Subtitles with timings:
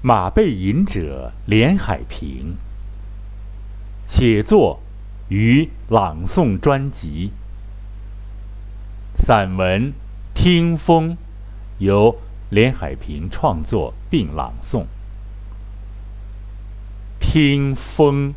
[0.00, 2.56] 马背吟者连海平，
[4.06, 4.80] 写作
[5.28, 7.32] 与朗诵专辑，
[9.16, 9.92] 散文
[10.32, 11.10] 《听风》
[11.78, 12.16] 由
[12.48, 14.86] 连海平创作并朗诵。
[17.18, 18.32] 听风。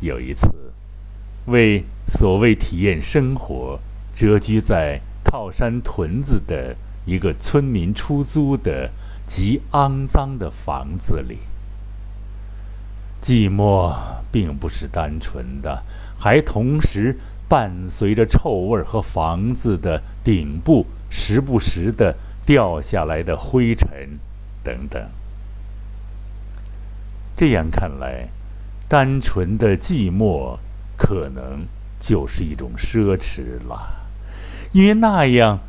[0.00, 0.50] 有一次，
[1.46, 3.78] 为所谓体验生活，
[4.12, 8.90] 蛰居在靠山屯子的一个村民出租的
[9.26, 11.38] 极肮脏的房子里。
[13.20, 13.94] 寂寞
[14.30, 15.82] 并不是单纯的，
[16.18, 24.18] 还同时伴随着臭味和房子的顶部时不时的掉下来的灰尘
[24.64, 25.02] 等等。
[27.36, 28.28] 这样看来。
[28.88, 30.58] 单纯的寂寞，
[30.98, 31.66] 可能
[31.98, 34.06] 就是一种奢侈了，
[34.72, 35.60] 因为那样，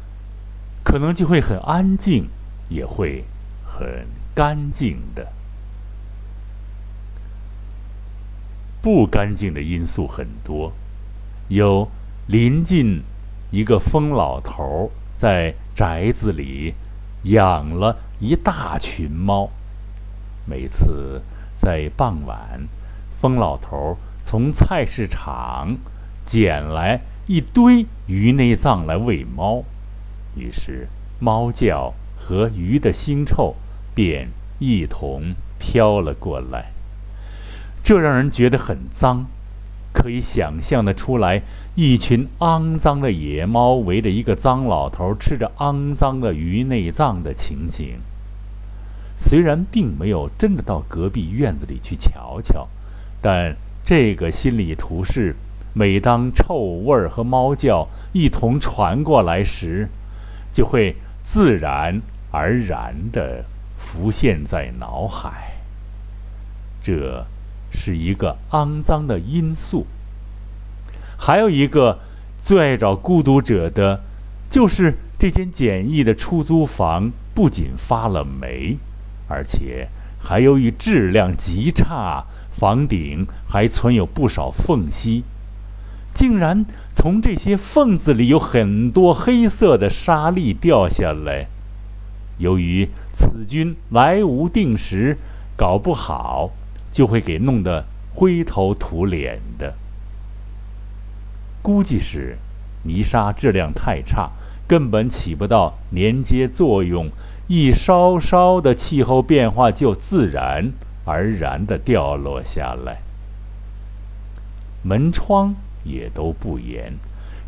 [0.84, 2.30] 可能就会很安静，
[2.70, 3.26] 也会
[3.66, 5.32] 很干净的。
[8.82, 10.74] 不干净的因素很多，
[11.48, 11.90] 有
[12.28, 13.02] 临近
[13.50, 16.74] 一个疯老头在宅子里
[17.24, 19.50] 养了一大群猫，
[20.46, 21.22] 每次
[21.56, 22.68] 在傍晚。
[23.12, 25.78] 疯老头从菜市场
[26.26, 29.64] 捡来一堆鱼内脏来喂猫，
[30.36, 30.88] 于是
[31.20, 33.56] 猫叫和鱼的腥臭
[33.94, 36.72] 便一同飘了过来。
[37.84, 39.26] 这让人觉得很脏，
[39.94, 41.42] 可以想象得出来，
[41.76, 48.00] 一群肮脏的野猫围着一个脏老头吃着肮脏的鱼内脏的情形。
[49.18, 52.68] 虽然并没有真的到隔壁院子里去瞧瞧。
[53.22, 55.36] 但这个心理图示，
[55.74, 59.88] 每当臭味儿和猫叫一同传过来时，
[60.54, 62.02] 就会自然
[62.32, 63.44] 而然地
[63.76, 65.56] 浮现在脑海。
[66.82, 67.26] 这
[67.72, 69.86] 是一个肮脏的因素。
[71.18, 72.00] 还有一个
[72.42, 74.02] 最爱找孤独者的，
[74.50, 78.78] 就是这间简易的出租房不仅发了霉，
[79.28, 79.90] 而且。
[80.26, 85.26] 还由于质量极差，房顶还存有不少缝隙，
[86.14, 91.48] 竟然从这些缝子里有很多黑色的沙粒掉下来。
[92.38, 95.18] 由于此菌来无定时，
[95.56, 96.52] 搞不好
[96.92, 99.76] 就会给弄得灰头土脸的。
[101.62, 102.38] 估计是
[102.84, 104.32] 泥沙质量太差，
[104.68, 107.10] 根本起不到粘接作用。
[107.48, 110.72] 一稍稍的气候变化，就自然
[111.06, 113.02] 而然的掉落下来。
[114.82, 116.94] 门窗也都不严，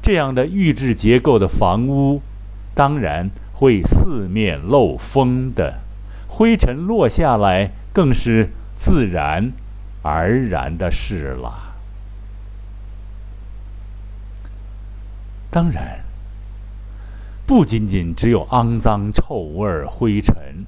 [0.01, 2.21] 这样的预制结构的房屋，
[2.73, 5.81] 当然会四面漏风的，
[6.27, 9.51] 灰尘落下来更是自然
[10.01, 11.75] 而然的事了。
[15.49, 16.03] 当然。
[17.47, 20.65] 不仅仅只有肮脏、臭味、灰尘，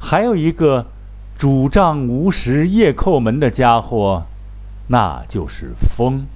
[0.00, 0.86] 还有一个
[1.36, 4.24] 主帐无时夜叩门的家伙，
[4.88, 6.26] 那就是风。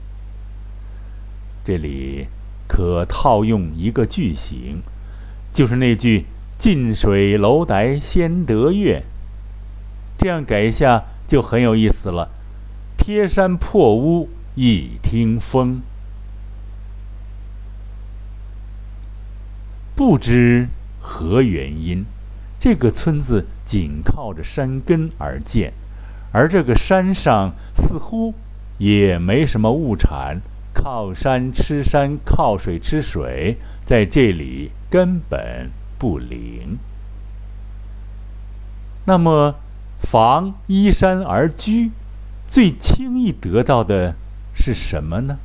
[1.63, 2.29] 这里
[2.67, 4.83] 可套用一个句型，
[5.53, 6.27] 就是那句
[6.59, 9.03] “近水楼台先得月”。
[10.19, 12.31] 这样改一下就很有意思了
[12.97, 15.83] ：“贴山破屋一听风。”
[19.95, 20.69] 不知
[21.01, 22.07] 何原因，
[22.59, 25.75] 这个村子紧靠着山根而建，
[26.33, 28.35] 而这个山上似乎
[28.79, 30.41] 也没什么物产，
[30.83, 36.79] 靠山吃山，靠水吃水，在这里根本不灵。
[39.05, 39.57] 那么，
[39.99, 41.91] 房依山而居，
[42.47, 44.15] 最轻易得到的
[44.55, 45.37] 是什么呢？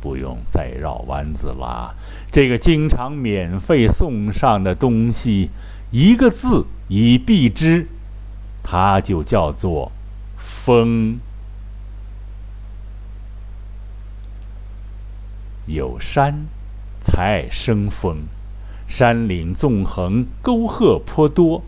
[0.00, 1.94] 不用再绕弯子啦，
[2.32, 5.50] 这个经常免费送上的东西，
[5.90, 7.88] 一个字以蔽之，
[8.62, 9.92] 它就叫做
[10.38, 11.18] 风。
[15.66, 16.46] 有山，
[17.00, 18.24] 才生风，
[18.86, 21.62] 山岭纵横，沟壑颇多，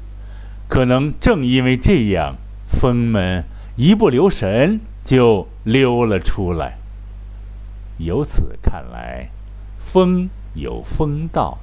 [0.69, 3.45] 可能正因为这样，风们
[3.77, 6.79] 一不留神就溜了出来。
[7.99, 9.31] 由此看来，
[9.79, 11.59] 风有风道，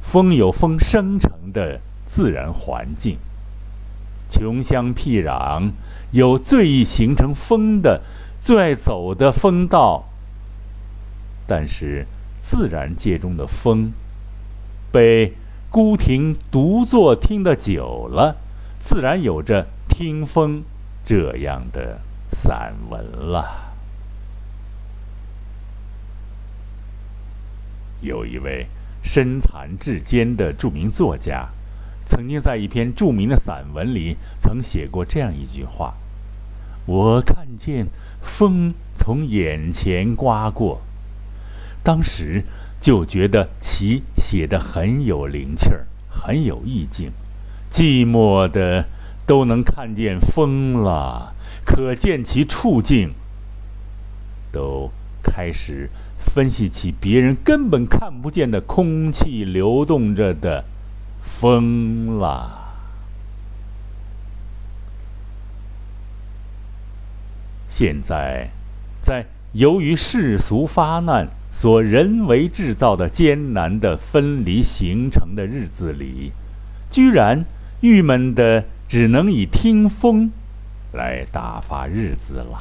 [0.00, 3.18] 风有风生成的自然环境。
[4.30, 5.72] 穷乡僻壤
[6.10, 8.02] 有最易形成风的、
[8.40, 10.08] 最爱走的风道。
[11.46, 12.06] 但是，
[12.40, 13.92] 自然界中的风，
[14.92, 15.32] 被
[15.70, 18.36] 孤亭独坐听得久了，
[18.78, 20.62] 自然有着听风
[21.04, 23.74] 这样的散文了。
[28.00, 28.66] 有一位
[29.02, 31.48] 身残志坚的著名作家，
[32.04, 35.94] 曾经在一篇著名的散文里，曾写过这样一句话
[36.84, 37.86] ：“我看见
[38.20, 40.82] 风从眼前刮过，
[41.84, 42.42] 当时
[42.80, 47.12] 就觉得其写得很有灵气儿，很有意境。
[47.70, 48.86] 寂寞的
[49.24, 51.34] 都能看见风了，
[51.64, 53.12] 可见其处境，
[54.50, 54.90] 都。”
[55.26, 55.88] 开始
[56.18, 60.66] 分析起别人根本看不见的空气流动着的
[61.18, 62.74] 风了。
[67.66, 68.50] 现在，
[69.00, 76.32] 在由于世俗发难所人为制造的艰难的分离形成的日子里，
[76.90, 77.44] 居然
[77.80, 80.32] 郁闷的只能以听风
[80.92, 82.58] 来打发日子了。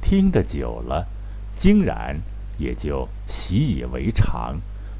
[0.00, 1.08] 听得久了，
[1.54, 2.22] 竟然
[2.56, 4.56] 也就习以为常，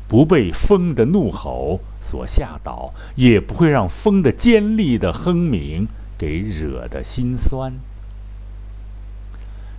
[0.07, 7.73] 不被风的怒吼所吓倒，也不会让风的尖利的哼鸣给惹得心酸。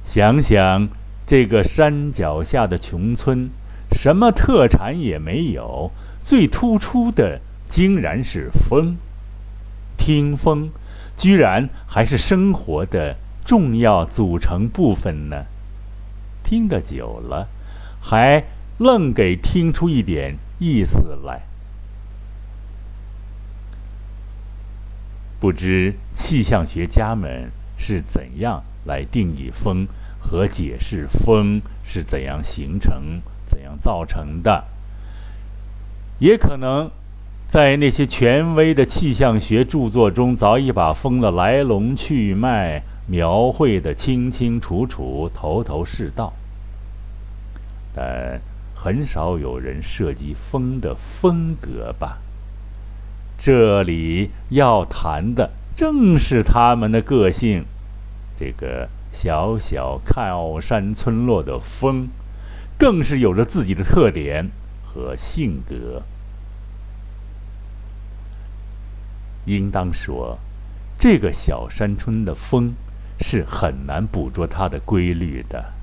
[0.03, 0.87] 想想
[1.27, 3.51] 这个山脚下的穷村，
[3.91, 5.91] 什么特产也没有，
[6.23, 8.97] 最突出的竟然是风。
[9.95, 10.71] 听风，
[11.15, 13.17] 居然还是生活的。
[13.45, 15.45] 重要组成部分呢，
[16.43, 17.47] 听得久了，
[18.01, 18.43] 还
[18.77, 21.43] 愣给听出一点意思来。
[25.39, 29.87] 不知气象学家们是怎样来定义风
[30.29, 34.65] 和解释风是怎样形成、怎样造成的？
[36.19, 36.91] 也可能
[37.47, 42.83] 在那些权威的气象学著作中，早已把风的来龙去脉。
[43.09, 46.33] 描绘的清清楚楚、头头是道，
[47.93, 48.41] 但
[48.75, 52.17] 很少有人涉及风的风格吧？
[53.37, 57.63] 这里要谈的正是他们的个性。
[58.35, 58.89] 这个
[59.19, 62.09] 小小靠山村落的风，
[62.77, 64.51] 更是有着自己的特点
[64.85, 66.03] 和性格。
[69.45, 70.37] 应当说，
[70.99, 72.75] 这个小山村的风。
[73.19, 75.73] 是很难捕捉它的规律的。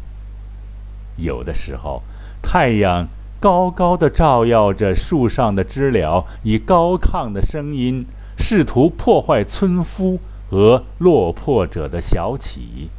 [1.17, 2.01] 有的时候，
[2.41, 3.09] 太阳
[3.41, 8.07] 高高的照耀着树上的知了，以高亢的声音
[8.39, 12.91] 试图破坏村夫和落魄者的小起。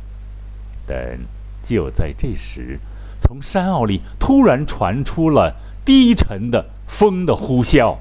[0.85, 1.19] 但
[1.63, 2.79] 就在这时，
[3.19, 7.97] 从山坳里突然传出了低沉的风的呼啸，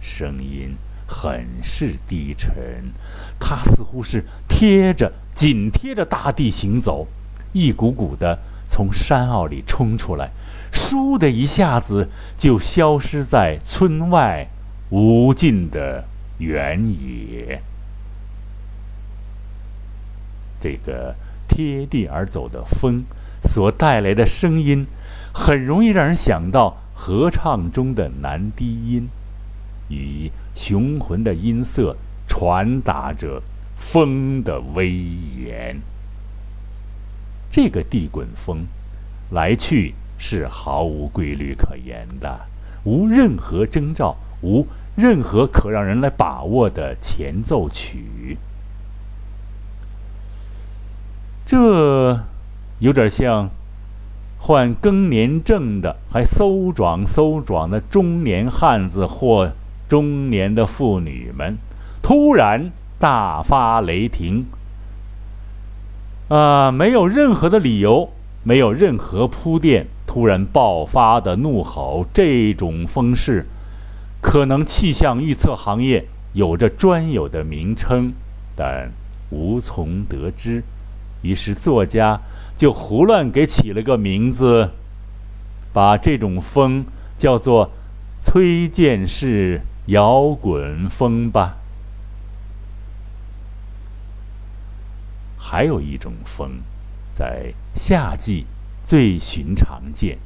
[0.00, 0.76] 声音
[1.06, 2.54] 很是低沉，
[3.38, 5.12] 它似乎是贴着。
[5.34, 7.08] 紧贴着大地行走，
[7.52, 8.38] 一股股的
[8.68, 10.30] 从山坳里冲出来，
[10.72, 12.08] 倏的一下子
[12.38, 14.46] 就消失在村外
[14.90, 16.04] 无尽的
[16.38, 17.60] 原野。
[20.60, 21.16] 这个
[21.48, 23.04] 贴地而走的风
[23.42, 24.86] 所带来的声音，
[25.32, 29.08] 很容易让人想到合唱中的男低音，
[29.88, 33.42] 以雄浑的音色传达着。
[33.76, 35.80] 风的威严，
[37.50, 38.66] 这个地滚风，
[39.30, 42.46] 来去是毫无规律可言的，
[42.84, 48.38] 无任何征兆，无任何可让人来把握的前奏曲。
[51.44, 52.20] 这
[52.78, 53.50] 有点像
[54.38, 59.52] 患更年症的、还搜壮搜壮的中年汉子或
[59.88, 61.56] 中年的妇女们，
[62.02, 62.72] 突然。
[62.96, 64.46] 大发雷霆！
[66.28, 68.08] 啊，没有任何的理由，
[68.44, 73.44] 没有任何铺垫，突然爆发的怒吼，这种风势，
[74.22, 78.14] 可能气象预测行业有着专有的名称，
[78.56, 78.90] 但
[79.28, 80.62] 无从得知。
[81.24, 82.20] 于是作家
[82.54, 84.70] 就胡乱给起了个名字，
[85.72, 86.84] 把这种风
[87.16, 87.70] 叫做
[88.20, 91.56] “崔健式摇滚风”吧。
[95.38, 96.60] 还有一种风，
[97.12, 98.46] 在夏季
[98.84, 100.18] 最寻常见，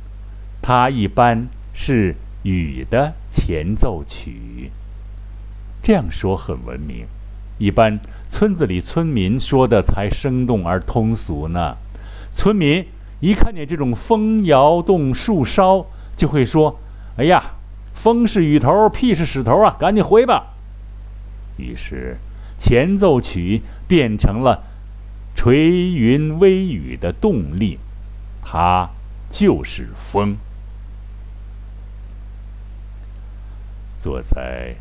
[0.60, 4.72] 它一般是雨的前奏曲。
[5.80, 7.06] 这样说很文明，
[7.58, 11.76] 一般村子里村民说的才生动而通俗呢。
[12.32, 12.86] 村民
[13.20, 15.86] 一看见这种风摇动树梢，
[16.16, 16.78] 就会说
[17.18, 17.52] ：“哎呀，
[17.92, 19.76] 风是雨头，屁是屎头啊！
[19.78, 20.54] 赶紧回吧。
[21.56, 22.18] 于是，
[22.56, 24.62] 前奏曲变成了
[25.34, 27.78] 垂云微雨的动力，
[28.40, 28.90] 它
[29.28, 30.36] 就是风。
[33.98, 34.76] 坐在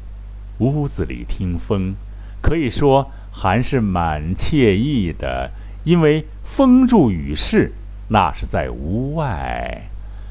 [0.59, 1.95] 屋子里听风，
[2.41, 5.51] 可以说还是蛮惬意的，
[5.83, 7.73] 因为风住雨势，
[8.09, 9.89] 那是在屋外，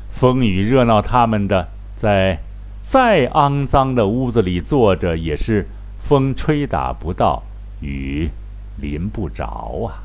[0.09, 2.41] 风雨热闹他们的，在
[2.81, 5.67] 再肮脏的屋子里坐着，也是
[5.99, 7.43] 风吹打不到，
[7.81, 8.31] 雨
[8.77, 10.05] 淋不着啊。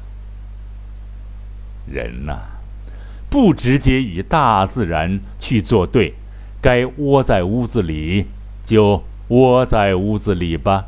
[1.88, 2.39] 人呐，
[3.29, 6.13] 不直接与大自然去作对，
[6.62, 8.27] 该窝在屋子里。
[8.63, 10.86] 就窝在屋子里吧，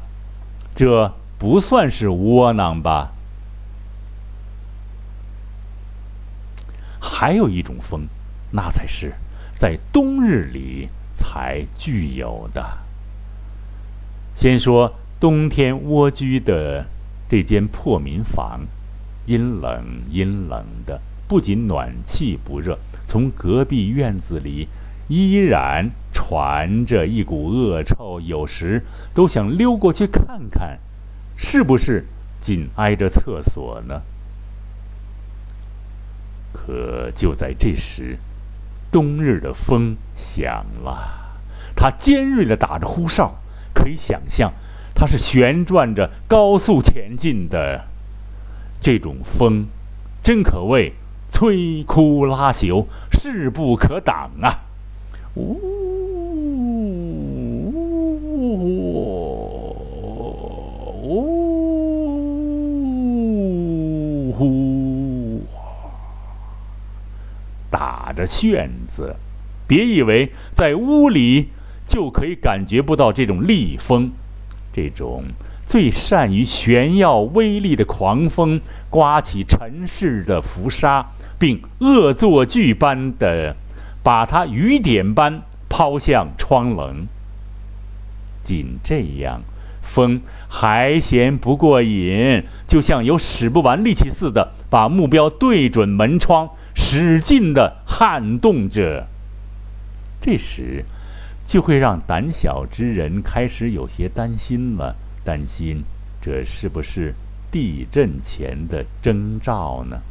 [0.76, 3.12] 这不算是窝囊吧？
[7.00, 8.08] 还有一种风，
[8.52, 9.14] 那才是
[9.56, 12.80] 在冬日里才具有的。
[14.34, 16.86] 先说冬天蜗居的
[17.30, 18.62] 这间破民房，
[19.26, 24.68] 阴冷阴冷的，不仅暖气不热，从隔壁院子里
[25.08, 25.92] 依然。
[26.24, 28.82] 传着一股恶臭，有时
[29.14, 30.80] 都想溜过去看看，
[31.36, 32.06] 是不是
[32.40, 34.02] 紧挨着厕所呢？
[36.54, 38.18] 可就在这时，
[38.90, 41.42] 冬日的风响了，
[41.76, 43.36] 它尖锐的打着呼哨，
[43.74, 44.54] 可以想象，
[44.96, 47.86] 它是旋转着高速前进的。
[48.80, 49.68] 这种风，
[50.24, 50.94] 真可谓
[51.30, 54.64] 摧枯拉朽，势不可挡啊！
[55.36, 55.73] 呜。
[64.34, 65.42] 呼
[67.70, 69.16] 打着旋子，
[69.68, 71.50] 别以为在屋里
[71.88, 74.12] 就可以感觉不到这种厉风，
[74.72, 75.24] 这种
[75.66, 78.60] 最善于炫耀威力的狂风，
[78.90, 83.56] 刮起尘世的浮沙，并恶作剧般的
[84.04, 87.08] 把它雨点般抛向窗棱。
[88.44, 89.42] 仅这样，
[89.84, 96.50] 风还嫌不过瘾，就像有使不完力气似的，把目标对准门窗。
[96.76, 99.06] 使劲地撼动着，
[100.20, 100.84] 这时
[101.46, 105.84] 就会让胆小之人开始有些担心了，担心
[106.20, 107.14] 这是不是
[107.52, 110.02] 地震前的征兆呢？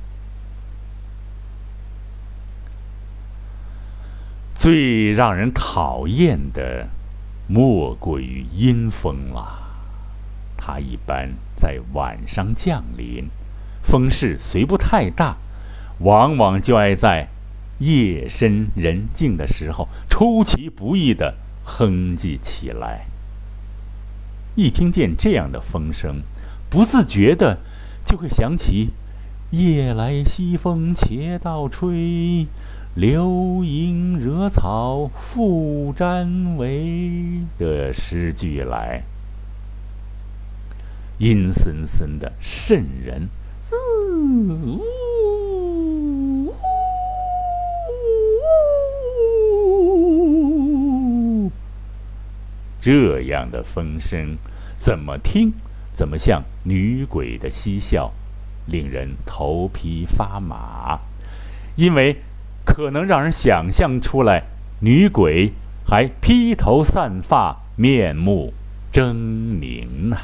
[4.54, 6.86] 最让人讨厌的，
[7.48, 9.61] 莫过于阴风了。
[10.64, 13.28] 它一般在晚上降临，
[13.82, 15.36] 风势虽不太大。
[15.98, 17.28] 往往就爱在
[17.78, 23.06] 夜深人静的时候出其不意地哼唧起来。
[24.54, 26.22] 一听见这样的风声，
[26.70, 27.58] 不自觉的
[28.04, 28.90] 就会想起
[29.50, 32.46] “夜来西风斜道吹，
[32.94, 39.02] 流萤惹草复沾围”的诗句来，
[41.22, 43.28] 阴森森的瘆人。
[52.80, 54.36] 这样的风声，
[54.80, 55.52] 怎么听
[55.92, 58.12] 怎么像女鬼的嬉笑，
[58.66, 60.98] 令人头皮发麻。
[61.76, 62.16] 因为
[62.64, 64.42] 可能让人想象出来，
[64.80, 65.52] 女鬼
[65.86, 68.52] 还披头散发，面目
[68.92, 70.18] 狰狞呐。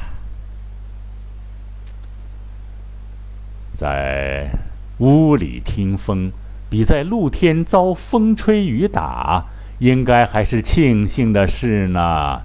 [3.78, 4.50] 在
[4.98, 6.32] 屋里听风，
[6.68, 9.44] 比在露天遭风吹雨打，
[9.78, 12.40] 应该还是庆幸的事呢。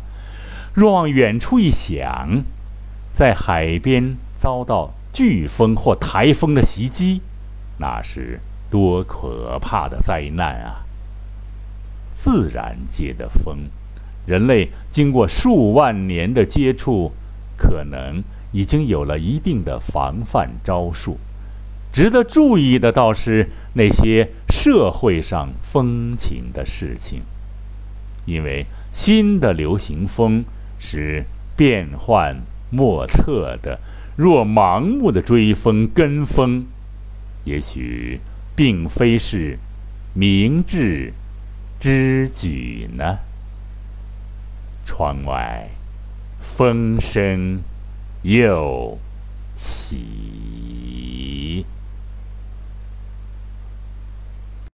[0.76, 2.44] 若往远处一想，
[3.12, 7.24] 在海边遭到飓风或台风的袭击，
[7.80, 10.86] 那是多可怕的灾难啊！
[12.14, 13.72] 自然界的风，
[14.28, 17.12] 人类经过数万年的接触，
[17.58, 18.22] 可能
[18.54, 21.18] 已经有了一定的防范招数。
[21.92, 27.24] 值得注意的倒是那些社会上风情的事情，
[28.26, 30.46] 因为新的流行风。
[30.86, 31.24] 是
[31.56, 33.80] 变幻莫测的。
[34.18, 36.66] 若盲目的追风跟风，
[37.46, 38.20] 也许
[38.54, 39.58] 并非是
[40.14, 41.14] 明智
[41.80, 43.20] 之举呢。
[44.84, 45.70] 窗外
[46.42, 47.62] 风声
[48.24, 48.98] 又
[49.54, 50.53] 起。